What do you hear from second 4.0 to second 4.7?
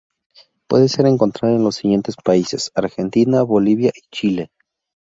Chile.